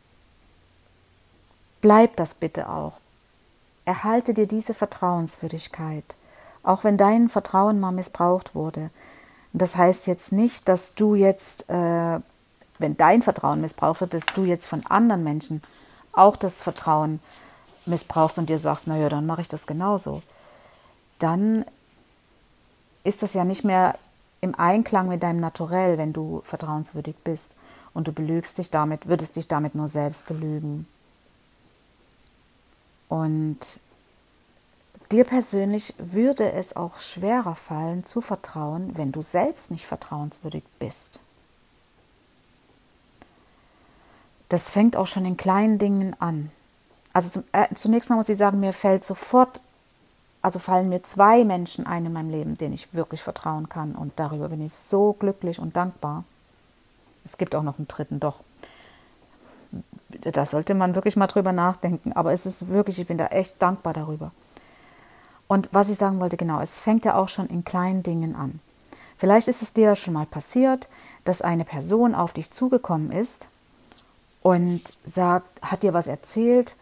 bleib 1.82 2.16
das 2.18 2.36
bitte 2.36 2.70
auch. 2.70 3.00
Erhalte 3.86 4.34
dir 4.34 4.48
diese 4.48 4.74
Vertrauenswürdigkeit, 4.74 6.16
auch 6.64 6.84
wenn 6.84 6.98
dein 6.98 7.30
Vertrauen 7.30 7.80
mal 7.80 7.92
missbraucht 7.92 8.56
wurde. 8.56 8.90
Das 9.54 9.76
heißt 9.76 10.08
jetzt 10.08 10.32
nicht, 10.32 10.68
dass 10.68 10.94
du 10.96 11.16
jetzt, 11.16 11.70
äh, 11.70 12.20
wenn 12.80 12.98
dein 12.98 13.22
Vertrauen 13.22 13.62
missbraucht 13.62 14.02
wird, 14.02 14.14
dass 14.14 14.26
du 14.28 14.46
jetzt 14.46 14.68
von 14.68 14.86
anderen 14.86 15.24
Menschen 15.24 15.62
auch 16.14 16.36
das 16.36 16.62
Vertrauen 16.62 17.20
missbrauchst 17.86 18.38
und 18.38 18.50
dir 18.50 18.60
sagst, 18.60 18.88
naja, 18.88 19.10
dann 19.10 19.26
mache 19.26 19.42
ich 19.42 19.48
das 19.48 19.68
genauso 19.68 20.22
dann 21.22 21.66
ist 23.04 23.24
das 23.24 23.34
ja 23.34 23.44
nicht 23.46 23.64
mehr 23.64 23.98
im 24.42 24.56
Einklang 24.56 25.08
mit 25.08 25.22
deinem 25.24 25.40
Naturell, 25.40 25.98
wenn 25.98 26.14
du 26.14 26.42
vertrauenswürdig 26.44 27.16
bist 27.24 27.56
und 27.94 28.08
du 28.08 28.12
belügst 28.12 28.58
dich 28.58 28.72
damit, 28.72 29.08
würdest 29.08 29.36
dich 29.36 29.48
damit 29.48 29.76
nur 29.76 29.88
selbst 29.88 30.28
belügen. 30.28 30.88
Und 33.08 33.60
dir 35.12 35.24
persönlich 35.24 35.94
würde 35.98 36.52
es 36.52 36.76
auch 36.76 37.00
schwerer 37.00 37.56
fallen 37.56 38.04
zu 38.04 38.22
vertrauen, 38.22 38.98
wenn 38.98 39.12
du 39.12 39.22
selbst 39.22 39.72
nicht 39.72 39.86
vertrauenswürdig 39.86 40.64
bist. 40.80 41.20
Das 44.50 44.70
fängt 44.70 44.96
auch 44.96 45.08
schon 45.08 45.26
in 45.26 45.38
kleinen 45.38 45.78
Dingen 45.78 46.16
an. 46.20 46.52
Also 47.14 47.30
zum, 47.30 47.44
äh, 47.52 47.68
zunächst 47.76 48.10
mal 48.10 48.16
muss 48.16 48.30
ich 48.30 48.38
sagen, 48.38 48.60
mir 48.60 48.74
fällt 48.74 49.06
sofort 49.06 49.62
also 50.42 50.58
fallen 50.58 50.90
mir 50.90 51.04
zwei 51.04 51.44
Menschen 51.44 51.86
ein 51.86 52.06
in 52.06 52.14
meinem 52.14 52.32
Leben, 52.32 52.58
denen 52.58 52.74
ich 52.74 52.94
wirklich 52.94 53.22
vertrauen 53.22 53.70
kann. 53.70 53.94
Und 53.94 54.14
darüber 54.16 54.50
bin 54.50 54.62
ich 54.62 54.74
so 54.74 55.14
glücklich 55.14 55.60
und 55.60 55.76
dankbar. 55.76 56.24
Es 57.24 57.38
gibt 57.38 57.54
auch 57.54 57.64
noch 57.64 57.78
einen 57.78 57.88
dritten, 57.88 58.20
doch. 58.20 58.40
Da 60.10 60.46
sollte 60.46 60.74
man 60.74 60.96
wirklich 60.96 61.16
mal 61.16 61.28
drüber 61.28 61.52
nachdenken. 61.52 62.14
Aber 62.14 62.34
es 62.34 62.46
ist 62.46 62.70
wirklich, 62.70 63.00
ich 63.00 63.08
bin 63.08 63.20
da 63.20 63.28
echt 63.28 63.62
dankbar 63.62 63.94
darüber. 63.94 64.32
Und 65.52 65.68
was 65.74 65.90
ich 65.90 65.98
sagen 65.98 66.22
wollte, 66.22 66.38
genau, 66.38 66.62
es 66.62 66.80
fängt 66.80 67.04
ja 67.04 67.16
auch 67.16 67.28
schon 67.28 67.48
in 67.48 67.66
kleinen 67.66 68.04
Dingen 68.04 68.38
an. 68.38 68.62
Vielleicht 69.18 69.50
ist 69.50 69.62
es 69.62 69.74
dir 69.74 69.98
schon 69.98 70.14
mal 70.14 70.26
passiert, 70.26 70.88
dass 71.26 71.42
eine 71.42 71.66
Person 71.66 72.16
auf 72.16 72.32
dich 72.32 72.52
zugekommen 72.52 73.12
ist 73.12 73.50
und 74.42 74.82
sagt, 75.04 75.62
hat 75.62 75.84
dir 75.84 75.94
was 75.94 76.08
erzählt 76.08 76.78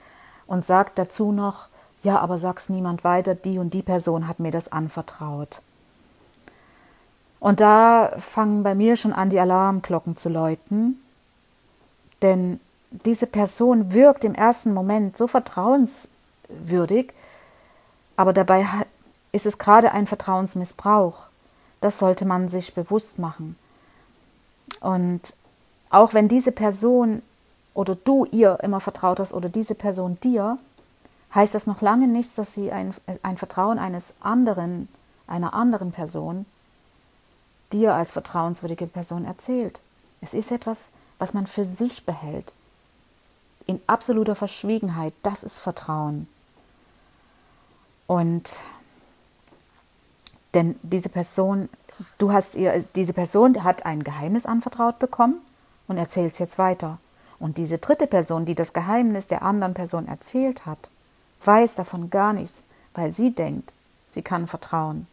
und 0.46 0.64
sagt 0.64 1.00
dazu 1.00 1.32
noch, 1.32 1.68
ja, 2.04 2.20
aber 2.20 2.38
sag's 2.38 2.70
niemand 2.70 3.04
weiter, 3.04 3.34
die 3.34 3.58
und 3.58 3.74
die 3.74 3.82
Person 3.82 4.28
hat 4.28 4.40
mir 4.40 4.52
das 4.52 4.72
anvertraut. 4.72 5.64
Und 7.40 7.62
da 7.62 8.12
fangen 8.20 8.62
bei 8.62 8.76
mir 8.76 8.98
schon 8.98 9.14
an, 9.14 9.32
die 9.32 9.40
Alarmglocken 9.40 10.16
zu 10.16 10.30
läuten, 10.30 11.02
denn 12.22 12.60
diese 12.92 13.26
Person 13.26 13.94
wirkt 13.94 14.24
im 14.26 14.36
ersten 14.36 14.76
Moment 14.76 15.18
so 15.18 15.26
vertrauenswürdig, 15.26 17.14
aber 18.20 18.34
dabei 18.34 18.68
ist 19.32 19.46
es 19.46 19.60
gerade 19.60 19.94
ein 19.94 20.06
Vertrauensmissbrauch. 20.06 21.28
Das 21.80 22.00
sollte 22.00 22.26
man 22.26 22.50
sich 22.50 22.74
bewusst 22.74 23.18
machen. 23.18 23.58
Und 24.82 25.22
auch 25.90 26.14
wenn 26.14 26.28
diese 26.28 26.52
Person 26.52 27.22
oder 27.74 27.96
du 27.96 28.26
ihr 28.26 28.60
immer 28.62 28.82
vertraut 28.82 29.22
hast 29.22 29.34
oder 29.34 29.48
diese 29.48 29.74
Person 29.74 30.20
dir, 30.20 30.58
heißt 31.34 31.56
das 31.56 31.66
noch 31.66 31.80
lange 31.80 32.10
nicht, 32.10 32.38
dass 32.38 32.54
sie 32.54 32.74
ein, 32.74 32.94
ein 33.24 33.38
Vertrauen 33.38 33.80
eines 33.80 34.16
anderen, 34.20 34.90
einer 35.26 35.54
anderen 35.54 35.94
Person 35.94 36.46
dir 37.72 37.94
als 37.96 38.12
vertrauenswürdige 38.12 38.88
Person 38.88 39.24
erzählt. 39.24 39.80
Es 40.20 40.34
ist 40.34 40.52
etwas, 40.52 40.92
was 41.20 41.34
man 41.34 41.48
für 41.48 41.64
sich 41.64 42.06
behält. 42.06 42.52
In 43.66 43.80
absoluter 43.88 44.36
Verschwiegenheit, 44.36 45.14
das 45.24 45.46
ist 45.46 45.60
Vertrauen. 45.60 46.28
Und 48.10 48.56
denn 50.56 50.80
diese 50.82 51.10
Person, 51.10 51.70
du 52.18 52.34
hast 52.34 52.56
ihr, 52.56 52.84
diese 52.96 53.14
Person 53.14 53.64
hat 53.64 53.86
ein 53.86 54.04
Geheimnis 54.04 54.48
anvertraut 54.48 54.98
bekommen 54.98 55.40
und 55.88 55.98
erzählt 55.98 56.32
es 56.32 56.40
jetzt 56.40 56.58
weiter. 56.58 56.98
Und 57.38 57.60
diese 57.60 57.78
dritte 57.78 58.08
Person, 58.08 58.46
die 58.46 58.56
das 58.56 58.74
Geheimnis 58.74 59.28
der 59.28 59.44
anderen 59.44 59.76
Person 59.76 60.08
erzählt 60.08 60.66
hat, 60.66 60.90
weiß 61.46 61.76
davon 61.76 62.10
gar 62.10 62.34
nichts, 62.34 62.64
weil 62.96 63.14
sie 63.14 63.30
denkt, 63.30 63.76
sie 64.10 64.24
kann 64.24 64.48
vertrauen. 64.48 65.06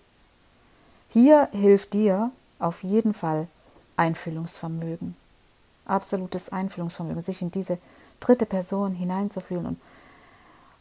Hier 1.11 1.51
hilft 1.53 1.93
dir 1.93 2.31
auf 2.59 2.83
jeden 2.83 3.13
Fall 3.13 3.47
Einfühlungsvermögen. 3.99 5.17
Absolutes 5.85 6.49
Einfühlungsvermögen, 6.49 7.21
sich 7.21 7.43
in 7.43 7.51
diese 7.51 7.77
dritte 8.21 8.47
Person 8.47 8.95
hineinzufühlen. 8.95 9.67
Und, 9.67 9.81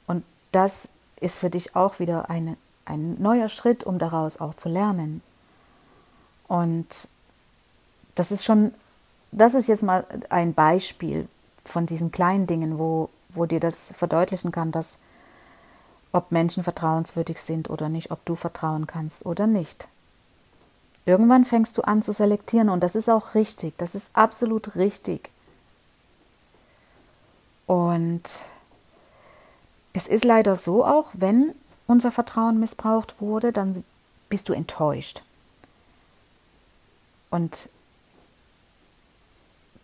und 0.07 0.23
das 0.53 0.91
ist 1.19 1.37
für 1.37 1.49
dich 1.49 1.75
auch 1.75 1.99
wieder 1.99 2.29
eine, 2.29 2.57
ein 2.85 3.21
neuer 3.21 3.49
Schritt, 3.49 3.83
um 3.83 3.99
daraus 3.99 4.39
auch 4.39 4.53
zu 4.53 4.69
lernen. 4.69 5.21
Und 6.47 7.07
das 8.15 8.31
ist 8.31 8.45
schon, 8.45 8.73
das 9.31 9.53
ist 9.53 9.67
jetzt 9.67 9.83
mal 9.83 10.05
ein 10.29 10.53
Beispiel 10.53 11.27
von 11.63 11.85
diesen 11.85 12.11
kleinen 12.11 12.47
Dingen, 12.47 12.77
wo, 12.77 13.09
wo 13.29 13.45
dir 13.45 13.59
das 13.59 13.91
verdeutlichen 13.95 14.51
kann, 14.51 14.71
dass 14.71 14.99
ob 16.11 16.31
Menschen 16.31 16.63
vertrauenswürdig 16.63 17.41
sind 17.41 17.69
oder 17.69 17.89
nicht, 17.89 18.11
ob 18.11 18.23
du 18.25 18.35
vertrauen 18.35 18.87
kannst 18.87 19.25
oder 19.25 19.47
nicht. 19.47 19.89
Irgendwann 21.05 21.45
fängst 21.45 21.77
du 21.77 21.81
an 21.81 22.01
zu 22.01 22.13
selektieren 22.13 22.69
und 22.69 22.81
das 22.81 22.95
ist 22.95 23.09
auch 23.09 23.35
richtig, 23.35 23.77
das 23.77 23.95
ist 23.95 24.15
absolut 24.15 24.75
richtig. 24.75 25.29
Und 27.67 28.23
es 29.95 30.07
ist 30.07 30.25
leider 30.25 30.55
so 30.55 30.85
auch, 30.85 31.09
wenn 31.13 31.55
unser 31.87 32.11
Vertrauen 32.11 32.59
missbraucht 32.59 33.15
wurde, 33.21 33.51
dann 33.51 33.83
bist 34.29 34.49
du 34.49 34.53
enttäuscht. 34.53 35.23
Und 37.29 37.69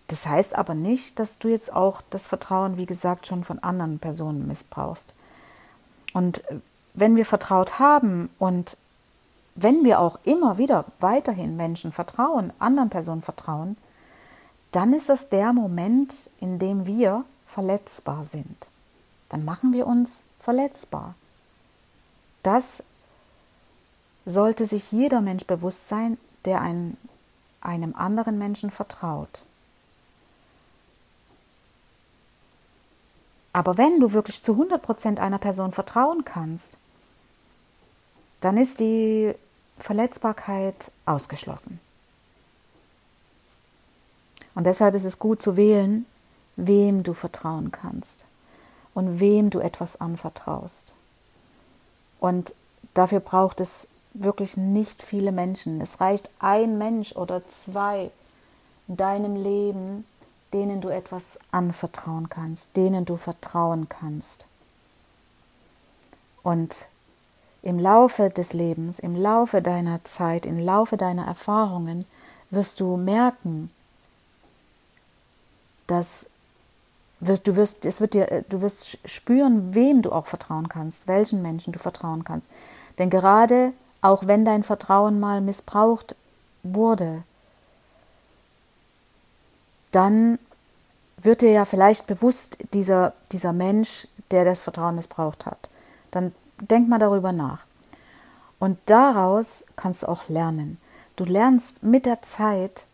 das 0.08 0.28
heißt 0.28 0.56
aber 0.56 0.74
nicht, 0.74 1.20
dass 1.20 1.40
du 1.40 1.48
jetzt 1.48 1.74
auch 1.74 2.02
das 2.10 2.28
Vertrauen, 2.28 2.76
wie 2.76 2.86
gesagt, 2.86 3.28
schon 3.28 3.46
von 3.46 3.60
anderen 3.60 4.00
Personen 4.00 4.48
missbrauchst. 4.48 5.14
Und 6.14 6.44
wenn 6.94 7.16
wir 7.16 7.26
vertraut 7.26 7.80
haben 7.80 8.30
und 8.38 8.76
wenn 9.56 9.84
wir 9.86 10.00
auch 10.00 10.20
immer 10.24 10.58
wieder 10.58 10.86
weiterhin 11.00 11.56
Menschen 11.56 11.92
vertrauen, 11.94 12.52
anderen 12.60 12.90
Personen 12.90 13.22
vertrauen, 13.22 13.78
dann 14.72 14.94
ist 14.94 15.08
das 15.08 15.30
der 15.30 15.54
Moment, 15.54 16.30
in 16.40 16.60
dem 16.60 16.86
wir 16.86 17.24
verletzbar 17.46 18.26
sind. 18.26 18.71
Dann 19.32 19.46
machen 19.46 19.72
wir 19.72 19.88
uns 19.88 20.26
verletzbar. 20.42 21.16
Das 22.44 22.84
sollte 24.26 24.66
sich 24.66 24.92
jeder 24.92 25.22
Mensch 25.22 25.46
bewusst 25.46 25.88
sein, 25.88 26.18
der 26.44 26.60
ein, 26.60 26.98
einem 27.62 27.96
anderen 27.96 28.38
Menschen 28.38 28.72
vertraut. 28.72 29.44
Aber 33.54 33.78
wenn 33.78 34.02
du 34.02 34.12
wirklich 34.12 34.44
zu 34.44 34.52
100% 34.62 35.18
einer 35.20 35.40
Person 35.40 35.72
vertrauen 35.72 36.26
kannst, 36.26 36.78
dann 38.42 38.58
ist 38.58 38.82
die 38.82 39.34
Verletzbarkeit 39.78 40.92
ausgeschlossen. 41.06 41.80
Und 44.56 44.66
deshalb 44.66 44.94
ist 44.94 45.06
es 45.06 45.20
gut 45.20 45.42
zu 45.42 45.56
wählen, 45.56 46.06
wem 46.58 47.04
du 47.04 47.14
vertrauen 47.14 47.72
kannst 47.72 48.28
und 48.94 49.20
wem 49.20 49.50
du 49.50 49.60
etwas 49.60 50.00
anvertraust. 50.02 50.94
Und 52.20 52.54
dafür 52.94 53.20
braucht 53.20 53.60
es 53.60 53.88
wirklich 54.14 54.58
nicht 54.58 55.02
viele 55.02 55.32
Menschen. 55.32 55.82
Es 55.82 56.02
reicht 56.02 56.30
ein 56.40 56.78
Mensch 56.78 57.16
oder 57.16 57.48
zwei 57.48 58.12
in 58.88 58.98
deinem 58.98 59.42
Leben, 59.42 60.06
denen 60.54 60.82
du 60.82 60.90
etwas 60.90 61.40
anvertrauen 61.52 62.30
kannst, 62.30 62.76
denen 62.76 63.06
du 63.06 63.16
vertrauen 63.16 63.88
kannst. 63.88 64.48
Und 66.44 66.88
im 67.62 67.80
Laufe 67.80 68.30
des 68.30 68.54
Lebens, 68.54 69.00
im 69.00 69.16
Laufe 69.16 69.62
deiner 69.62 70.04
Zeit, 70.04 70.46
im 70.46 70.60
Laufe 70.60 70.98
deiner 70.98 71.26
Erfahrungen 71.26 72.06
wirst 72.50 72.80
du 72.80 72.98
merken, 72.98 73.70
dass 75.88 76.28
wirst, 77.22 77.48
du 77.48 77.56
wirst, 77.56 77.86
es 77.86 78.02
wird 78.02 78.14
dir, 78.14 78.44
du 78.50 78.62
wirst 78.62 78.98
spüren, 79.06 79.74
wem 79.74 80.02
du 80.02 80.12
auch 80.12 80.26
vertrauen 80.26 80.68
kannst, 80.68 81.08
welchen 81.08 81.42
Menschen 81.42 81.72
du 81.72 81.80
vertrauen 81.80 82.24
kannst. 82.24 82.52
Denn 82.98 83.10
gerade 83.10 83.74
auch 84.02 84.28
wenn 84.28 84.46
dein 84.46 84.64
Vertrauen 84.64 85.20
mal 85.20 85.42
missbraucht 85.42 86.16
wurde, 86.64 87.24
dann 89.92 90.40
wird 91.18 91.42
dir 91.42 91.52
ja 91.52 91.66
vielleicht 91.66 92.08
bewusst 92.08 92.58
dieser, 92.74 93.14
dieser 93.32 93.54
Mensch, 93.54 94.08
der 94.32 94.46
das 94.46 94.64
Vertrauen 94.64 94.96
missbraucht 94.96 95.46
hat. 95.46 95.70
Dann 96.10 96.34
denk 96.60 96.90
mal 96.90 97.00
darüber 97.00 97.32
nach. 97.32 97.66
Und 98.60 98.80
daraus 98.86 99.64
kannst 99.76 100.04
du 100.04 100.08
auch 100.08 100.30
lernen. 100.30 100.80
Du 101.16 101.26
lernst 101.26 101.84
mit 101.84 102.06
der 102.06 102.22
Zeit 102.22 102.86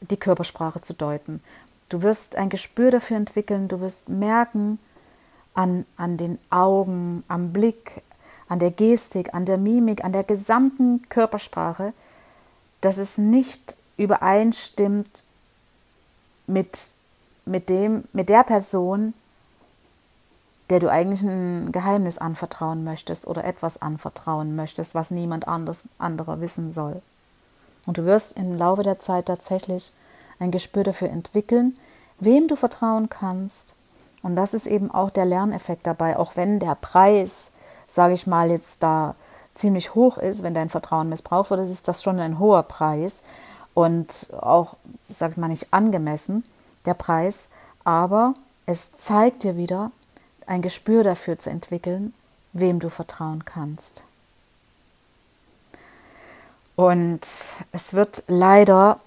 die 0.00 0.16
Körpersprache 0.16 0.80
zu 0.80 0.94
deuten. 0.94 1.42
Du 1.90 2.02
wirst 2.02 2.36
ein 2.36 2.48
Gespür 2.48 2.92
dafür 2.92 3.16
entwickeln, 3.16 3.68
du 3.68 3.80
wirst 3.80 4.08
merken 4.08 4.78
an, 5.54 5.84
an 5.96 6.16
den 6.16 6.38
Augen, 6.48 7.24
am 7.26 7.52
Blick, 7.52 8.02
an 8.48 8.60
der 8.60 8.70
Gestik, 8.70 9.34
an 9.34 9.44
der 9.44 9.58
Mimik, 9.58 10.04
an 10.04 10.12
der 10.12 10.24
gesamten 10.24 11.08
Körpersprache, 11.08 11.92
dass 12.80 12.96
es 12.96 13.18
nicht 13.18 13.76
übereinstimmt 13.96 15.24
mit, 16.46 16.92
mit, 17.44 17.68
dem, 17.68 18.04
mit 18.12 18.28
der 18.28 18.44
Person, 18.44 19.12
der 20.70 20.78
du 20.78 20.88
eigentlich 20.88 21.22
ein 21.22 21.72
Geheimnis 21.72 22.18
anvertrauen 22.18 22.84
möchtest 22.84 23.26
oder 23.26 23.44
etwas 23.44 23.82
anvertrauen 23.82 24.54
möchtest, 24.54 24.94
was 24.94 25.10
niemand 25.10 25.48
anders, 25.48 25.84
anderer 25.98 26.40
wissen 26.40 26.72
soll. 26.72 27.02
Und 27.84 27.98
du 27.98 28.04
wirst 28.04 28.36
im 28.36 28.56
Laufe 28.56 28.84
der 28.84 29.00
Zeit 29.00 29.26
tatsächlich 29.26 29.92
ein 30.40 30.50
Gespür 30.50 30.82
dafür 30.82 31.10
entwickeln, 31.10 31.78
wem 32.18 32.48
du 32.48 32.56
vertrauen 32.56 33.08
kannst. 33.08 33.76
Und 34.22 34.34
das 34.34 34.52
ist 34.52 34.66
eben 34.66 34.90
auch 34.90 35.10
der 35.10 35.24
Lerneffekt 35.24 35.86
dabei, 35.86 36.16
auch 36.16 36.36
wenn 36.36 36.58
der 36.58 36.74
Preis, 36.74 37.52
sage 37.86 38.14
ich 38.14 38.26
mal, 38.26 38.50
jetzt 38.50 38.82
da 38.82 39.14
ziemlich 39.54 39.94
hoch 39.94 40.18
ist, 40.18 40.42
wenn 40.42 40.54
dein 40.54 40.68
Vertrauen 40.68 41.08
missbraucht 41.08 41.50
wird, 41.50 41.60
ist 41.60 41.88
das 41.88 42.02
schon 42.02 42.18
ein 42.18 42.38
hoher 42.38 42.62
Preis 42.64 43.22
und 43.74 44.28
auch, 44.40 44.76
sage 45.08 45.32
ich 45.32 45.38
mal, 45.38 45.48
nicht 45.48 45.72
angemessen, 45.72 46.44
der 46.84 46.94
Preis. 46.94 47.48
Aber 47.84 48.34
es 48.66 48.92
zeigt 48.92 49.42
dir 49.42 49.56
wieder, 49.56 49.90
ein 50.46 50.62
Gespür 50.62 51.04
dafür 51.04 51.38
zu 51.38 51.50
entwickeln, 51.50 52.12
wem 52.52 52.80
du 52.80 52.88
vertrauen 52.88 53.44
kannst. 53.44 54.04
Und 56.76 57.20
es 57.72 57.94
wird 57.94 58.24
leider 58.26 58.98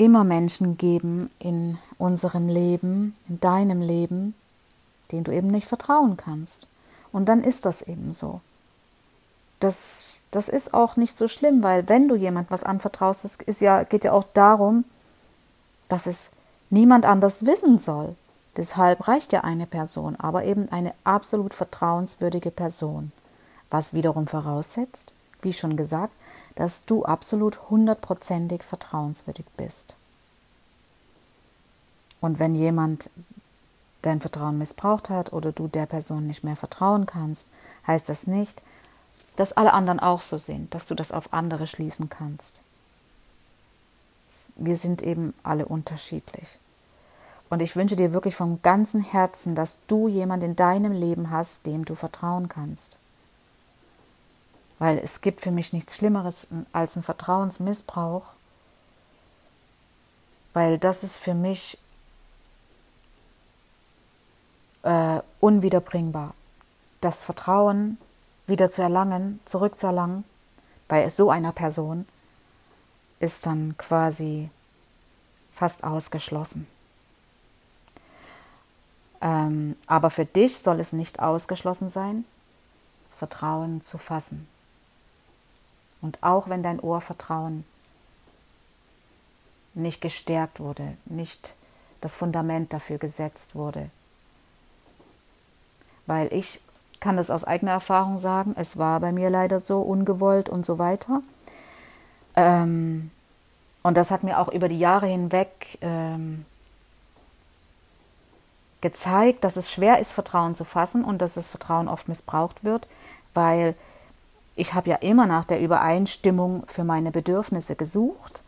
immer 0.00 0.24
Menschen 0.24 0.78
geben 0.78 1.28
in 1.38 1.76
unserem 1.98 2.48
Leben, 2.48 3.14
in 3.28 3.38
deinem 3.38 3.82
Leben, 3.82 4.34
denen 5.12 5.24
du 5.24 5.30
eben 5.30 5.48
nicht 5.48 5.68
vertrauen 5.68 6.16
kannst. 6.16 6.68
Und 7.12 7.28
dann 7.28 7.44
ist 7.44 7.66
das 7.66 7.82
eben 7.82 8.14
so. 8.14 8.40
Das, 9.58 10.20
das 10.30 10.48
ist 10.48 10.72
auch 10.72 10.96
nicht 10.96 11.14
so 11.14 11.28
schlimm, 11.28 11.62
weil 11.62 11.90
wenn 11.90 12.08
du 12.08 12.14
jemand 12.14 12.50
was 12.50 12.64
anvertraust, 12.64 13.26
es 13.26 13.36
ist 13.36 13.60
ja, 13.60 13.82
geht 13.82 14.04
ja 14.04 14.12
auch 14.12 14.24
darum, 14.32 14.84
dass 15.90 16.06
es 16.06 16.30
niemand 16.70 17.04
anders 17.04 17.44
wissen 17.44 17.78
soll. 17.78 18.16
Deshalb 18.56 19.06
reicht 19.06 19.34
ja 19.34 19.42
eine 19.42 19.66
Person, 19.66 20.16
aber 20.16 20.44
eben 20.44 20.72
eine 20.72 20.94
absolut 21.04 21.52
vertrauenswürdige 21.52 22.50
Person, 22.50 23.12
was 23.68 23.92
wiederum 23.92 24.26
voraussetzt, 24.26 25.12
wie 25.42 25.52
schon 25.52 25.76
gesagt, 25.76 26.14
dass 26.54 26.84
du 26.84 27.04
absolut 27.04 27.70
hundertprozentig 27.70 28.62
vertrauenswürdig 28.62 29.46
bist. 29.56 29.96
Und 32.20 32.38
wenn 32.38 32.54
jemand 32.54 33.10
dein 34.02 34.20
Vertrauen 34.20 34.58
missbraucht 34.58 35.10
hat 35.10 35.32
oder 35.32 35.52
du 35.52 35.68
der 35.68 35.86
Person 35.86 36.26
nicht 36.26 36.44
mehr 36.44 36.56
vertrauen 36.56 37.06
kannst, 37.06 37.48
heißt 37.86 38.08
das 38.08 38.26
nicht, 38.26 38.62
dass 39.36 39.52
alle 39.52 39.72
anderen 39.72 40.00
auch 40.00 40.22
so 40.22 40.38
sind, 40.38 40.74
dass 40.74 40.86
du 40.86 40.94
das 40.94 41.12
auf 41.12 41.32
andere 41.32 41.66
schließen 41.66 42.08
kannst. 42.08 42.62
Wir 44.56 44.76
sind 44.76 45.02
eben 45.02 45.34
alle 45.42 45.66
unterschiedlich. 45.66 46.58
Und 47.48 47.60
ich 47.60 47.74
wünsche 47.74 47.96
dir 47.96 48.12
wirklich 48.12 48.36
vom 48.36 48.62
ganzen 48.62 49.02
Herzen, 49.02 49.56
dass 49.56 49.78
du 49.88 50.06
jemand 50.06 50.44
in 50.44 50.54
deinem 50.54 50.92
Leben 50.92 51.30
hast, 51.30 51.66
dem 51.66 51.84
du 51.84 51.96
vertrauen 51.96 52.48
kannst. 52.48 52.99
Weil 54.80 54.98
es 54.98 55.20
gibt 55.20 55.42
für 55.42 55.50
mich 55.52 55.72
nichts 55.72 55.96
Schlimmeres 55.96 56.48
als 56.72 56.96
ein 56.96 57.04
Vertrauensmissbrauch. 57.04 58.32
Weil 60.54 60.78
das 60.78 61.04
ist 61.04 61.18
für 61.18 61.34
mich 61.34 61.78
äh, 64.82 65.20
unwiederbringbar. 65.38 66.34
Das 67.02 67.22
Vertrauen 67.22 67.98
wieder 68.46 68.70
zu 68.70 68.82
erlangen, 68.82 69.40
zurückzuerlangen 69.44 70.24
bei 70.88 71.08
so 71.10 71.30
einer 71.30 71.52
Person, 71.52 72.08
ist 73.20 73.44
dann 73.44 73.76
quasi 73.76 74.48
fast 75.52 75.84
ausgeschlossen. 75.84 76.66
Ähm, 79.20 79.76
aber 79.86 80.08
für 80.08 80.24
dich 80.24 80.58
soll 80.58 80.80
es 80.80 80.94
nicht 80.94 81.20
ausgeschlossen 81.20 81.90
sein, 81.90 82.24
Vertrauen 83.12 83.84
zu 83.84 83.98
fassen. 83.98 84.48
Und 86.02 86.22
auch 86.22 86.48
wenn 86.48 86.62
dein 86.62 86.80
Ohrvertrauen 86.80 87.64
nicht 89.74 90.00
gestärkt 90.00 90.60
wurde, 90.60 90.96
nicht 91.04 91.54
das 92.00 92.14
Fundament 92.14 92.72
dafür 92.72 92.98
gesetzt 92.98 93.54
wurde. 93.54 93.90
Weil 96.06 96.32
ich 96.32 96.60
kann 96.98 97.16
das 97.16 97.30
aus 97.30 97.44
eigener 97.44 97.72
Erfahrung 97.72 98.18
sagen, 98.18 98.54
es 98.56 98.76
war 98.76 99.00
bei 99.00 99.12
mir 99.12 99.30
leider 99.30 99.58
so 99.58 99.80
ungewollt 99.80 100.48
und 100.48 100.66
so 100.66 100.78
weiter. 100.78 101.22
Ähm, 102.36 103.10
und 103.82 103.96
das 103.96 104.10
hat 104.10 104.22
mir 104.22 104.38
auch 104.38 104.48
über 104.48 104.68
die 104.68 104.78
Jahre 104.78 105.06
hinweg 105.06 105.78
ähm, 105.80 106.44
gezeigt, 108.80 109.44
dass 109.44 109.56
es 109.56 109.70
schwer 109.70 109.98
ist, 109.98 110.12
Vertrauen 110.12 110.54
zu 110.54 110.64
fassen 110.64 111.04
und 111.04 111.18
dass 111.18 111.34
das 111.34 111.48
Vertrauen 111.48 111.88
oft 111.88 112.08
missbraucht 112.08 112.64
wird, 112.64 112.86
weil 113.34 113.74
ich 114.56 114.74
habe 114.74 114.90
ja 114.90 114.96
immer 114.96 115.26
nach 115.26 115.44
der 115.44 115.60
Übereinstimmung 115.60 116.64
für 116.66 116.84
meine 116.84 117.10
Bedürfnisse 117.10 117.76
gesucht 117.76 118.42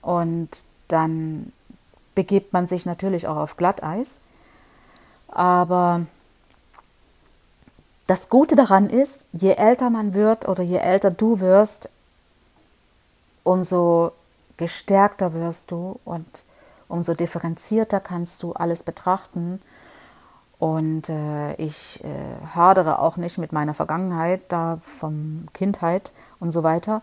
und 0.00 0.48
dann 0.88 1.52
begibt 2.14 2.52
man 2.52 2.66
sich 2.66 2.86
natürlich 2.86 3.26
auch 3.26 3.36
auf 3.36 3.56
Glatteis. 3.56 4.20
Aber 5.28 6.06
das 8.06 8.28
Gute 8.28 8.56
daran 8.56 8.90
ist, 8.90 9.24
je 9.32 9.52
älter 9.52 9.88
man 9.88 10.12
wird 10.12 10.48
oder 10.48 10.62
je 10.62 10.78
älter 10.78 11.10
du 11.10 11.40
wirst, 11.40 11.88
umso 13.44 14.12
gestärkter 14.56 15.34
wirst 15.34 15.70
du 15.70 15.98
und 16.04 16.44
umso 16.88 17.14
differenzierter 17.14 18.00
kannst 18.00 18.42
du 18.42 18.52
alles 18.52 18.82
betrachten. 18.82 19.62
Und 20.62 21.08
äh, 21.08 21.54
ich 21.54 21.98
äh, 22.04 22.46
hadere 22.54 23.00
auch 23.00 23.16
nicht 23.16 23.36
mit 23.36 23.50
meiner 23.50 23.74
Vergangenheit, 23.74 24.42
da 24.46 24.78
von 24.84 25.48
Kindheit 25.54 26.12
und 26.38 26.52
so 26.52 26.62
weiter. 26.62 27.02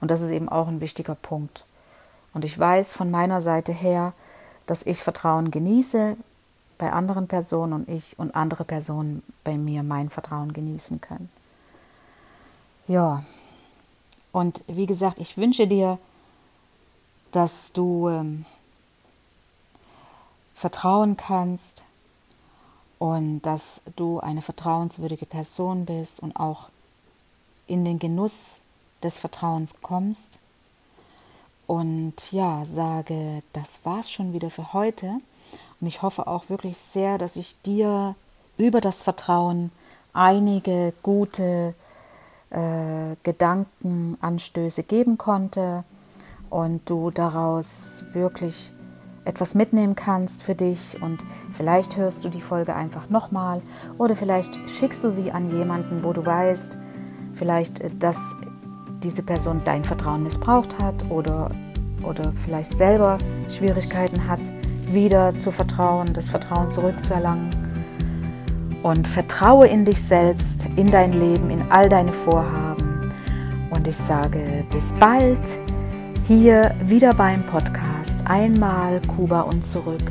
Und 0.00 0.12
das 0.12 0.22
ist 0.22 0.30
eben 0.30 0.48
auch 0.48 0.68
ein 0.68 0.80
wichtiger 0.80 1.16
Punkt. 1.16 1.64
Und 2.34 2.44
ich 2.44 2.56
weiß 2.56 2.94
von 2.94 3.10
meiner 3.10 3.40
Seite 3.40 3.72
her, 3.72 4.12
dass 4.66 4.86
ich 4.86 5.02
Vertrauen 5.02 5.50
genieße 5.50 6.16
bei 6.78 6.92
anderen 6.92 7.26
Personen 7.26 7.72
und 7.72 7.88
ich 7.88 8.16
und 8.16 8.36
andere 8.36 8.62
Personen 8.62 9.24
bei 9.42 9.58
mir 9.58 9.82
mein 9.82 10.08
Vertrauen 10.08 10.52
genießen 10.52 11.00
können. 11.00 11.30
Ja, 12.86 13.24
und 14.30 14.62
wie 14.68 14.86
gesagt, 14.86 15.18
ich 15.18 15.36
wünsche 15.36 15.66
dir, 15.66 15.98
dass 17.32 17.72
du 17.72 18.08
ähm, 18.08 18.44
vertrauen 20.54 21.16
kannst 21.16 21.82
und 23.00 23.40
dass 23.40 23.82
du 23.96 24.20
eine 24.20 24.42
vertrauenswürdige 24.42 25.24
Person 25.24 25.86
bist 25.86 26.20
und 26.20 26.36
auch 26.36 26.68
in 27.66 27.84
den 27.84 27.98
Genuss 27.98 28.60
des 29.02 29.16
Vertrauens 29.16 29.80
kommst. 29.80 30.38
Und 31.66 32.30
ja, 32.30 32.64
sage, 32.66 33.42
das 33.54 33.80
war's 33.84 34.10
schon 34.10 34.34
wieder 34.34 34.50
für 34.50 34.74
heute. 34.74 35.14
Und 35.80 35.86
ich 35.86 36.02
hoffe 36.02 36.26
auch 36.26 36.50
wirklich 36.50 36.76
sehr, 36.76 37.16
dass 37.16 37.36
ich 37.36 37.60
dir 37.62 38.16
über 38.58 38.82
das 38.82 39.00
Vertrauen 39.00 39.72
einige 40.12 40.92
gute 41.02 41.74
äh, 42.50 43.16
Gedankenanstöße 43.22 44.82
geben 44.82 45.16
konnte 45.16 45.84
und 46.50 46.82
du 46.90 47.10
daraus 47.10 48.04
wirklich 48.12 48.72
etwas 49.30 49.54
mitnehmen 49.54 49.94
kannst 49.94 50.42
für 50.42 50.56
dich 50.56 51.00
und 51.00 51.24
vielleicht 51.52 51.96
hörst 51.96 52.24
du 52.24 52.28
die 52.28 52.40
Folge 52.40 52.74
einfach 52.74 53.08
nochmal 53.10 53.62
oder 53.96 54.16
vielleicht 54.16 54.68
schickst 54.68 55.04
du 55.04 55.10
sie 55.10 55.30
an 55.30 55.56
jemanden, 55.56 56.02
wo 56.02 56.12
du 56.12 56.26
weißt, 56.26 56.76
vielleicht, 57.34 57.80
äh, 57.80 57.90
dass 57.96 58.34
diese 59.04 59.22
Person 59.22 59.60
dein 59.64 59.84
Vertrauen 59.84 60.24
missbraucht 60.24 60.76
hat 60.82 60.94
oder, 61.10 61.48
oder 62.02 62.32
vielleicht 62.34 62.76
selber 62.76 63.18
Schwierigkeiten 63.48 64.28
hat, 64.28 64.40
wieder 64.90 65.32
zu 65.38 65.52
vertrauen, 65.52 66.12
das 66.12 66.28
Vertrauen 66.28 66.70
zurückzuerlangen. 66.72 67.50
Und 68.82 69.06
vertraue 69.06 69.68
in 69.68 69.84
dich 69.84 70.02
selbst, 70.02 70.66
in 70.74 70.90
dein 70.90 71.12
Leben, 71.12 71.50
in 71.50 71.62
all 71.70 71.88
deine 71.88 72.12
Vorhaben. 72.12 73.12
Und 73.70 73.86
ich 73.86 73.96
sage 73.96 74.64
bis 74.72 74.92
bald 74.98 75.38
hier 76.26 76.74
wieder 76.86 77.14
beim 77.14 77.42
Podcast 77.44 77.99
Einmal 78.30 79.00
Kuba 79.08 79.40
und 79.40 79.66
zurück. 79.66 80.04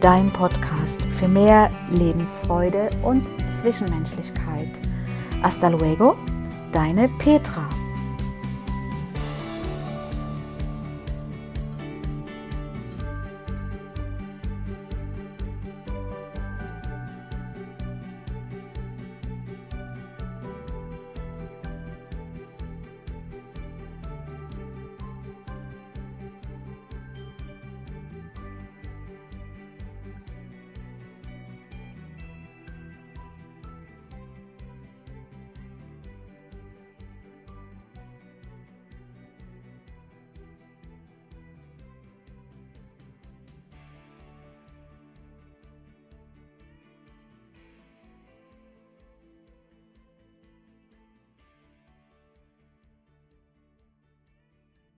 Dein 0.00 0.28
Podcast 0.32 1.00
für 1.20 1.28
mehr 1.28 1.70
Lebensfreude 1.88 2.90
und 3.04 3.22
Zwischenmenschlichkeit. 3.62 4.66
Hasta 5.40 5.68
luego, 5.68 6.16
deine 6.72 7.08
Petra. 7.20 7.62